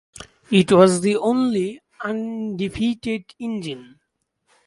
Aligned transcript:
It 0.49 0.71
was 0.71 1.01
the 1.01 1.15
only 1.17 1.79
undefeated 2.03 3.35
engine. 3.39 3.99